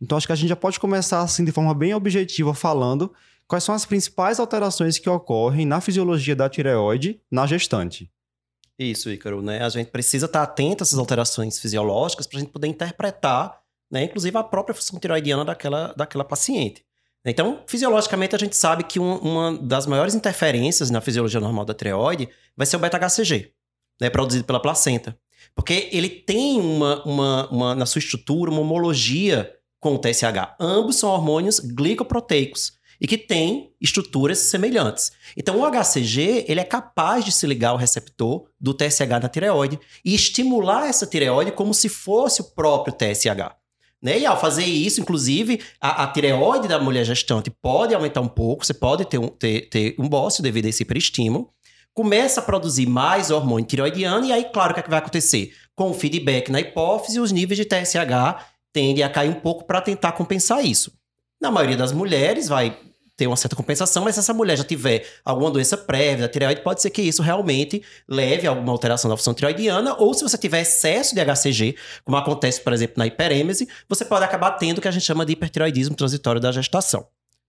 Então 0.00 0.16
acho 0.18 0.26
que 0.26 0.32
a 0.32 0.36
gente 0.36 0.48
já 0.48 0.56
pode 0.56 0.78
começar 0.78 1.20
assim 1.20 1.44
de 1.44 1.52
forma 1.52 1.74
bem 1.74 1.94
objetiva 1.94 2.52
falando 2.54 3.12
quais 3.46 3.64
são 3.64 3.74
as 3.74 3.86
principais 3.86 4.38
alterações 4.38 4.98
que 4.98 5.08
ocorrem 5.08 5.64
na 5.64 5.80
fisiologia 5.80 6.36
da 6.36 6.48
tireoide 6.48 7.20
na 7.30 7.46
gestante. 7.46 8.10
Isso, 8.78 9.10
Ícaro, 9.10 9.40
né? 9.40 9.62
A 9.62 9.68
gente 9.70 9.90
precisa 9.90 10.26
estar 10.26 10.42
atento 10.42 10.82
a 10.82 10.84
essas 10.84 10.98
alterações 10.98 11.58
fisiológicas 11.58 12.26
para 12.26 12.38
a 12.38 12.40
gente 12.40 12.52
poder 12.52 12.66
interpretar, 12.66 13.58
né, 13.90 14.04
inclusive 14.04 14.36
a 14.36 14.42
própria 14.42 14.74
função 14.74 14.98
tireoidiana 14.98 15.44
daquela, 15.44 15.94
daquela 15.96 16.24
paciente. 16.24 16.84
Então, 17.24 17.62
fisiologicamente, 17.66 18.36
a 18.36 18.38
gente 18.38 18.54
sabe 18.54 18.84
que 18.84 19.00
um, 19.00 19.16
uma 19.16 19.58
das 19.58 19.86
maiores 19.86 20.14
interferências 20.14 20.90
na 20.90 21.00
fisiologia 21.00 21.40
normal 21.40 21.64
da 21.64 21.74
tireoide 21.74 22.28
vai 22.56 22.66
ser 22.66 22.76
o 22.76 22.78
beta-HCG, 22.78 23.52
né, 24.00 24.10
produzido 24.10 24.44
pela 24.44 24.60
placenta. 24.60 25.18
Porque 25.54 25.88
ele 25.90 26.08
tem 26.08 26.60
uma, 26.60 27.02
uma, 27.04 27.48
uma, 27.50 27.74
na 27.74 27.86
sua 27.86 27.98
estrutura, 27.98 28.50
uma 28.50 28.60
homologia 28.60 29.52
com 29.86 29.94
o 29.94 29.98
TSH. 29.98 30.56
Ambos 30.58 30.96
são 30.96 31.10
hormônios 31.10 31.60
glicoproteicos 31.60 32.72
e 33.00 33.06
que 33.06 33.16
têm 33.16 33.72
estruturas 33.80 34.38
semelhantes. 34.38 35.12
Então, 35.36 35.60
o 35.60 35.64
HCG 35.64 36.44
ele 36.48 36.58
é 36.58 36.64
capaz 36.64 37.24
de 37.24 37.30
se 37.30 37.46
ligar 37.46 37.68
ao 37.68 37.76
receptor 37.76 38.48
do 38.60 38.74
TSH 38.74 39.22
na 39.22 39.28
tireoide 39.28 39.78
e 40.04 40.12
estimular 40.12 40.88
essa 40.88 41.06
tireoide 41.06 41.52
como 41.52 41.72
se 41.72 41.88
fosse 41.88 42.40
o 42.40 42.44
próprio 42.46 42.92
TSH. 42.92 43.54
Né? 44.02 44.18
E 44.18 44.26
ao 44.26 44.40
fazer 44.40 44.64
isso, 44.64 45.00
inclusive, 45.00 45.62
a, 45.80 46.02
a, 46.02 46.06
tireoide 46.08 46.66
da 46.66 46.80
mulher 46.80 47.04
gestante 47.04 47.48
pode 47.48 47.94
aumentar 47.94 48.22
um 48.22 48.28
pouco, 48.28 48.66
você 48.66 48.74
pode 48.74 49.04
ter 49.04 49.18
um, 49.18 49.28
ter, 49.28 49.68
ter 49.68 49.94
um 50.00 50.08
bócio 50.08 50.42
devido 50.42 50.66
a 50.66 50.68
esse 50.68 50.82
hiperestímulo, 50.82 51.48
começa 51.94 52.40
a 52.40 52.42
produzir 52.42 52.86
mais 52.86 53.30
hormônio 53.30 53.64
tireoidiano, 53.66 54.26
e 54.26 54.32
aí, 54.32 54.46
claro, 54.52 54.72
o 54.72 54.74
que, 54.74 54.80
é 54.80 54.82
que 54.82 54.90
vai 54.90 54.98
acontecer? 54.98 55.52
Com 55.76 55.90
o 55.90 55.94
feedback 55.94 56.50
na 56.50 56.60
hipófise, 56.60 57.20
os 57.20 57.30
níveis 57.30 57.56
de 57.56 57.64
TSH 57.64 58.55
tendem 58.76 59.02
a 59.02 59.08
cair 59.08 59.30
um 59.30 59.40
pouco 59.40 59.64
para 59.64 59.80
tentar 59.80 60.12
compensar 60.12 60.62
isso. 60.62 60.92
Na 61.40 61.50
maioria 61.50 61.78
das 61.78 61.92
mulheres, 61.92 62.46
vai 62.46 62.76
ter 63.16 63.26
uma 63.26 63.34
certa 63.34 63.56
compensação, 63.56 64.04
mas 64.04 64.16
se 64.16 64.20
essa 64.20 64.34
mulher 64.34 64.58
já 64.58 64.64
tiver 64.64 65.06
alguma 65.24 65.50
doença 65.50 65.78
prévia 65.78 66.26
da 66.26 66.28
tireoide, 66.28 66.60
pode 66.60 66.82
ser 66.82 66.90
que 66.90 67.00
isso 67.00 67.22
realmente 67.22 67.82
leve 68.06 68.46
a 68.46 68.50
alguma 68.50 68.70
alteração 68.70 69.08
da 69.08 69.16
função 69.16 69.32
tireoidiana, 69.32 69.96
ou 69.98 70.12
se 70.12 70.22
você 70.22 70.36
tiver 70.36 70.60
excesso 70.60 71.14
de 71.14 71.22
HCG, 71.24 71.74
como 72.04 72.18
acontece, 72.18 72.60
por 72.60 72.74
exemplo, 72.74 72.96
na 72.98 73.06
hiperêmese, 73.06 73.66
você 73.88 74.04
pode 74.04 74.26
acabar 74.26 74.50
tendo 74.50 74.76
o 74.76 74.82
que 74.82 74.88
a 74.88 74.90
gente 74.90 75.06
chama 75.06 75.24
de 75.24 75.32
hipertireoidismo 75.32 75.96
transitório 75.96 76.38
da 76.38 76.52
gestação. 76.52 77.06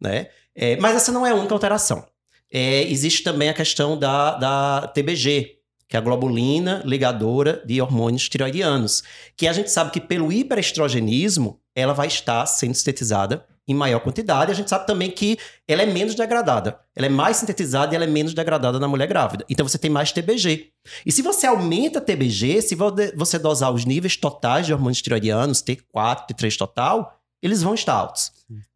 Né? 0.00 0.28
É, 0.54 0.78
mas 0.78 0.96
essa 0.96 1.12
não 1.12 1.26
é 1.26 1.32
a 1.32 1.34
única 1.34 1.52
alteração. 1.52 2.06
É, 2.50 2.84
existe 2.84 3.22
também 3.22 3.50
a 3.50 3.54
questão 3.54 3.98
da, 3.98 4.36
da 4.36 4.86
TBG, 4.94 5.58
que 5.90 5.96
é 5.96 5.98
a 5.98 6.02
globulina 6.02 6.82
ligadora 6.86 7.60
de 7.66 7.82
hormônios 7.82 8.28
tireoidianos, 8.28 9.02
que 9.36 9.48
a 9.48 9.52
gente 9.52 9.72
sabe 9.72 9.90
que 9.90 10.00
pelo 10.00 10.32
hiperestrogenismo, 10.32 11.60
ela 11.74 11.92
vai 11.92 12.06
estar 12.06 12.46
sendo 12.46 12.74
sintetizada 12.74 13.44
em 13.66 13.74
maior 13.74 13.98
quantidade. 13.98 14.52
A 14.52 14.54
gente 14.54 14.70
sabe 14.70 14.86
também 14.86 15.10
que 15.10 15.36
ela 15.66 15.82
é 15.82 15.86
menos 15.86 16.14
degradada. 16.14 16.78
Ela 16.94 17.06
é 17.06 17.08
mais 17.08 17.38
sintetizada 17.38 17.92
e 17.92 17.96
ela 17.96 18.04
é 18.04 18.08
menos 18.08 18.32
degradada 18.32 18.78
na 18.78 18.86
mulher 18.86 19.08
grávida. 19.08 19.44
Então 19.50 19.66
você 19.66 19.78
tem 19.78 19.90
mais 19.90 20.12
TBG. 20.12 20.68
E 21.04 21.10
se 21.10 21.22
você 21.22 21.48
aumenta 21.48 22.00
TBG, 22.00 22.62
se 22.62 22.76
você 23.16 23.38
dosar 23.40 23.72
os 23.72 23.84
níveis 23.84 24.16
totais 24.16 24.66
de 24.66 24.72
hormônios 24.72 25.02
tiroidianos, 25.02 25.60
T4, 25.60 26.28
T3 26.30 26.56
total, 26.56 27.20
eles 27.42 27.62
vão 27.62 27.74
estar 27.74 27.94
altos. 27.94 28.30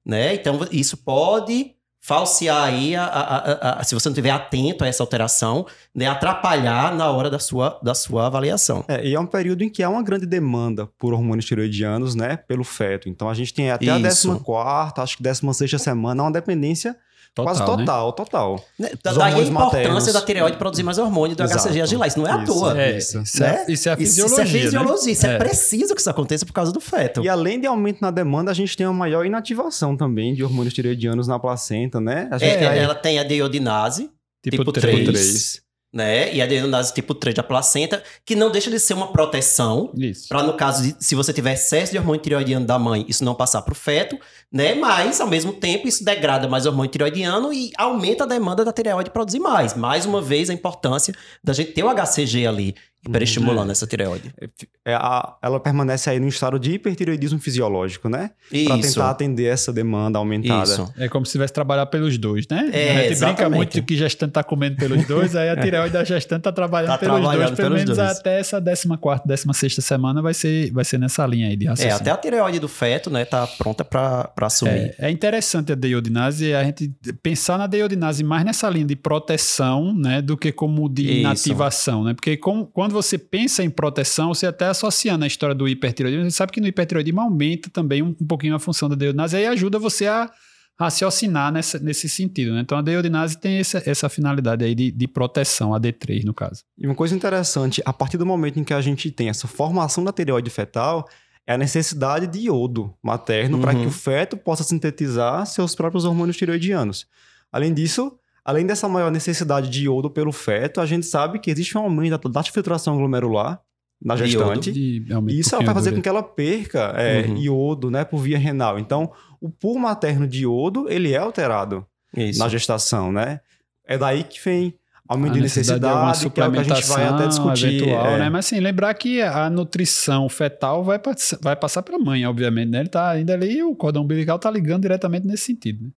Né? 0.04 0.34
Então 0.34 0.66
isso 0.72 0.96
pode 0.96 1.73
falsear 2.04 2.64
aí, 2.64 2.94
a, 2.94 3.02
a, 3.06 3.80
a, 3.80 3.82
se 3.82 3.94
você 3.94 4.10
não 4.10 4.12
estiver 4.12 4.30
atento 4.30 4.84
a 4.84 4.86
essa 4.86 5.02
alteração, 5.02 5.66
né, 5.94 6.06
atrapalhar 6.06 6.94
na 6.94 7.10
hora 7.10 7.30
da 7.30 7.38
sua, 7.38 7.80
da 7.82 7.94
sua 7.94 8.26
avaliação. 8.26 8.84
É, 8.86 9.06
e 9.06 9.14
é 9.14 9.18
um 9.18 9.24
período 9.24 9.64
em 9.64 9.70
que 9.70 9.82
há 9.82 9.88
uma 9.88 10.02
grande 10.02 10.26
demanda 10.26 10.86
por 10.98 11.14
hormônios 11.14 11.46
tiroidianos, 11.46 12.14
né, 12.14 12.36
pelo 12.36 12.62
feto. 12.62 13.08
Então 13.08 13.26
a 13.26 13.32
gente 13.32 13.54
tem 13.54 13.70
até 13.70 13.86
Isso. 13.86 14.30
a 14.30 14.34
14 14.36 14.92
acho 14.98 15.16
que 15.16 15.22
16 15.22 15.80
semana, 15.80 16.24
uma 16.24 16.30
dependência 16.30 16.94
Total, 17.34 17.54
Quase 17.54 17.64
total, 17.64 18.06
né? 18.06 18.12
total. 18.16 18.64
Né, 18.78 18.90
daí 19.02 19.16
a 19.16 19.28
importância 19.42 19.52
maternos. 19.52 20.12
da 20.12 20.20
tireoide 20.22 20.56
produzir 20.56 20.82
mais 20.82 20.98
hormônio 20.98 21.36
do 21.36 21.42
Exato. 21.42 21.68
HCG 21.68 21.80
agilar. 21.80 22.08
Isso 22.08 22.18
não 22.18 22.26
é 22.26 22.30
isso, 22.30 22.52
à 22.52 22.54
toa. 22.54 22.80
É, 22.80 22.96
isso, 22.96 23.20
isso, 23.22 23.40
né? 23.40 23.64
é, 23.66 23.72
isso 23.72 23.88
é 23.88 23.92
a 23.92 23.96
fisiologia. 23.96 24.44
Isso, 24.44 24.56
é 24.56 24.60
fisiologia. 24.60 25.06
Né? 25.06 25.12
Isso 25.12 25.26
é. 25.26 25.34
é 25.34 25.38
preciso 25.38 25.94
que 25.94 26.00
isso 26.00 26.10
aconteça 26.10 26.46
por 26.46 26.52
causa 26.52 26.72
do 26.72 26.80
feto. 26.80 27.22
E 27.22 27.28
além 27.28 27.60
de 27.60 27.66
aumento 27.66 28.00
na 28.00 28.10
demanda, 28.10 28.50
a 28.50 28.54
gente 28.54 28.76
tem 28.76 28.86
uma 28.86 28.92
maior 28.92 29.24
inativação 29.24 29.96
também 29.96 30.34
de 30.34 30.44
hormônios 30.44 30.74
tireoidianos 30.74 31.26
na 31.26 31.38
placenta, 31.38 32.00
né? 32.00 32.28
A 32.30 32.38
gente 32.38 32.64
é, 32.64 32.78
Ela 32.78 32.94
tem 32.94 33.18
a 33.18 33.24
deiodinase, 33.24 34.10
tipo, 34.42 34.58
tipo 34.58 34.72
3. 34.72 34.98
Tipo 34.98 35.12
3 35.12 35.63
né? 35.94 36.34
E 36.34 36.42
a 36.42 36.44
adenose 36.44 36.92
tipo 36.92 37.14
3 37.14 37.36
da 37.36 37.42
placenta, 37.42 38.02
que 38.26 38.34
não 38.34 38.50
deixa 38.50 38.68
de 38.68 38.80
ser 38.80 38.94
uma 38.94 39.12
proteção. 39.12 39.92
Para 40.28 40.42
no 40.42 40.54
caso 40.54 40.82
de 40.82 40.96
se 40.98 41.14
você 41.14 41.32
tiver 41.32 41.52
excesso 41.52 41.92
de 41.92 41.98
hormônio 41.98 42.20
tireoidiano 42.20 42.66
da 42.66 42.76
mãe, 42.78 43.06
isso 43.08 43.24
não 43.24 43.34
passar 43.34 43.62
para 43.62 43.72
o 43.72 43.76
feto, 43.76 44.18
né? 44.52 44.74
Mas 44.74 45.20
ao 45.20 45.28
mesmo 45.28 45.52
tempo 45.52 45.86
isso 45.86 46.04
degrada 46.04 46.48
mais 46.48 46.66
hormônio 46.66 46.90
tireoidiano 46.90 47.52
e 47.52 47.70
aumenta 47.78 48.24
a 48.24 48.26
demanda 48.26 48.64
da 48.64 48.72
tireoide 48.72 49.10
produzir 49.10 49.38
mais. 49.38 49.74
Mais 49.74 50.04
uma 50.04 50.20
vez 50.20 50.50
a 50.50 50.52
importância 50.52 51.14
da 51.42 51.52
gente 51.52 51.72
ter 51.72 51.84
o 51.84 51.88
HCG 51.94 52.46
ali 52.46 52.74
hiperestimulando 53.06 53.66
uhum. 53.66 53.72
essa 53.72 53.86
tireoide. 53.86 54.32
É, 54.40 54.92
é 54.92 54.94
a, 54.94 55.36
ela 55.42 55.60
permanece 55.60 56.08
aí 56.10 56.18
no 56.18 56.28
estado 56.28 56.58
de 56.58 56.72
hipertireoidismo 56.72 57.38
fisiológico, 57.38 58.08
né? 58.08 58.30
Para 58.66 58.78
tentar 58.78 59.10
atender 59.10 59.44
essa 59.44 59.72
demanda 59.72 60.18
aumentada. 60.18 60.64
Isso. 60.64 60.94
É 60.96 61.08
como 61.08 61.26
se 61.26 61.32
tivesse 61.32 61.52
trabalhar 61.52 61.86
pelos 61.86 62.16
dois, 62.16 62.46
né? 62.48 62.70
É, 62.72 62.90
a 62.90 62.94
gente 63.02 63.12
exatamente. 63.12 63.36
brinca 63.36 63.56
muito 63.56 63.82
que 63.82 63.96
gestante 63.96 64.30
está 64.30 64.42
comendo 64.42 64.76
pelos 64.76 65.06
dois, 65.06 65.36
aí 65.36 65.50
a 65.50 65.56
tireoide 65.60 65.92
da 65.92 66.04
gestante 66.04 66.40
está 66.40 66.52
trabalhando 66.52 66.92
tá 66.92 66.98
pelos 66.98 67.20
trabalhando 67.20 67.46
dois, 67.46 67.56
pelo 67.58 67.74
menos 67.74 67.96
dois. 67.96 68.18
até 68.18 68.40
essa 68.40 68.60
14 68.60 69.22
16 69.26 69.74
semana 69.80 70.22
vai 70.22 70.34
ser, 70.34 70.72
vai 70.72 70.84
ser 70.84 70.98
nessa 70.98 71.26
linha 71.26 71.48
aí 71.48 71.56
de 71.56 71.66
raciocínio. 71.66 71.94
É, 71.94 72.00
até 72.00 72.10
a 72.10 72.16
tireoide 72.16 72.58
do 72.58 72.68
feto, 72.68 73.10
né, 73.10 73.24
tá 73.24 73.46
pronta 73.46 73.84
para 73.84 74.32
assumir. 74.40 74.94
É, 74.98 75.08
é, 75.08 75.10
interessante 75.10 75.72
a 75.72 75.74
deiodinase, 75.74 76.54
a 76.54 76.64
gente 76.64 76.92
pensar 77.22 77.58
na 77.58 77.66
deiodinase 77.66 78.24
mais 78.24 78.44
nessa 78.44 78.68
linha 78.70 78.86
de 78.86 78.96
proteção, 78.96 79.94
né, 79.94 80.22
do 80.22 80.36
que 80.36 80.52
como 80.52 80.88
de 80.88 81.02
Isso. 81.02 81.12
inativação, 81.20 82.04
né? 82.04 82.14
Porque 82.14 82.36
com, 82.36 82.64
quando 82.64 82.92
você 82.94 83.18
pensa 83.18 83.62
em 83.62 83.68
proteção, 83.68 84.32
você 84.32 84.46
até 84.46 84.66
associando 84.66 85.24
a 85.24 85.26
história 85.26 85.54
do 85.54 85.68
hipertiroidismo, 85.68 86.30
você 86.30 86.36
sabe 86.36 86.52
que 86.52 86.60
no 86.60 86.66
hipertiroidismo 86.66 87.20
aumenta 87.20 87.68
também 87.68 88.02
um, 88.02 88.16
um 88.18 88.26
pouquinho 88.26 88.54
a 88.54 88.58
função 88.58 88.88
da 88.88 88.94
deodinase, 88.94 89.36
aí 89.36 89.46
ajuda 89.46 89.78
você 89.78 90.06
a 90.06 90.30
raciocinar 90.78 91.52
nessa, 91.52 91.78
nesse 91.78 92.08
sentido. 92.08 92.52
Né? 92.52 92.60
Então 92.60 92.78
a 92.78 92.82
deodinase 92.82 93.38
tem 93.38 93.58
essa, 93.58 93.82
essa 93.86 94.08
finalidade 94.08 94.64
aí 94.64 94.74
de, 94.74 94.90
de, 94.90 95.06
proteção, 95.06 95.74
a 95.74 95.80
D3 95.80 96.24
no 96.24 96.34
caso. 96.34 96.64
E 96.76 96.86
uma 96.86 96.94
coisa 96.94 97.14
interessante, 97.14 97.82
a 97.84 97.92
partir 97.92 98.18
do 98.18 98.26
momento 98.26 98.58
em 98.58 98.64
que 98.64 98.74
a 98.74 98.80
gente 98.80 99.10
tem 99.10 99.28
essa 99.28 99.46
formação 99.46 100.02
da 100.02 100.12
tireoide 100.12 100.50
fetal, 100.50 101.08
é 101.46 101.54
a 101.54 101.58
necessidade 101.58 102.26
de 102.26 102.46
iodo 102.46 102.94
materno 103.02 103.56
uhum. 103.56 103.62
para 103.62 103.74
que 103.74 103.86
o 103.86 103.90
feto 103.90 104.36
possa 104.36 104.64
sintetizar 104.64 105.46
seus 105.46 105.74
próprios 105.74 106.04
hormônios 106.04 106.36
tireoidianos. 106.36 107.06
Além 107.52 107.72
disso, 107.72 108.18
Além 108.44 108.66
dessa 108.66 108.88
maior 108.88 109.10
necessidade 109.10 109.70
de 109.70 109.84
iodo 109.84 110.10
pelo 110.10 110.30
feto, 110.30 110.80
a 110.80 110.86
gente 110.86 111.06
sabe 111.06 111.38
que 111.38 111.50
existe 111.50 111.78
um 111.78 111.80
aumento 111.80 112.28
da 112.28 112.42
filtração 112.42 112.96
glomerular 112.96 113.60
na 114.02 114.16
gestante. 114.16 114.70
e 114.70 115.38
isso 115.38 115.56
um 115.56 115.64
vai 115.64 115.74
fazer 115.74 115.92
com 115.92 116.02
que 116.02 116.08
ela 116.08 116.22
perca 116.22 116.92
é, 116.96 117.22
uhum. 117.22 117.36
iodo 117.38 117.90
né, 117.90 118.04
por 118.04 118.18
via 118.18 118.38
renal. 118.38 118.78
Então, 118.78 119.10
o 119.40 119.48
pool 119.48 119.78
materno 119.78 120.28
de 120.28 120.42
iodo, 120.42 120.86
ele 120.90 121.12
é 121.12 121.16
alterado 121.16 121.86
isso. 122.14 122.38
na 122.38 122.48
gestação, 122.48 123.10
né? 123.10 123.40
É 123.86 123.96
daí 123.96 124.24
que 124.24 124.38
vem 124.44 124.74
aumento 125.08 125.32
a 125.32 125.34
de 125.36 125.40
necessidade, 125.42 126.20
de 126.20 126.30
que 126.30 126.40
é 126.40 126.46
o 126.46 126.52
que 126.52 126.58
a 126.58 126.62
gente 126.62 126.86
vai 126.86 127.04
até 127.04 127.26
discutir. 127.26 127.82
Eventual, 127.82 128.06
é. 128.06 128.18
né? 128.18 128.30
Mas 128.30 128.46
assim, 128.46 128.60
lembrar 128.60 128.92
que 128.94 129.22
a 129.22 129.48
nutrição 129.48 130.28
fetal 130.28 130.84
vai, 130.84 131.00
vai 131.40 131.56
passar 131.56 131.82
para 131.82 131.96
a 131.96 131.98
mãe, 131.98 132.26
obviamente, 132.26 132.70
né? 132.70 132.80
Ele 132.80 132.88
tá 132.88 133.10
ainda 133.10 133.32
ali 133.34 133.58
e 133.58 133.62
o 133.62 133.74
cordão 133.74 134.02
umbilical 134.02 134.38
tá 134.38 134.50
ligando 134.50 134.82
diretamente 134.82 135.26
nesse 135.26 135.44
sentido, 135.44 135.84
né? 135.84 135.90